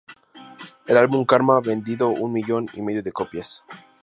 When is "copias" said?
3.11-3.63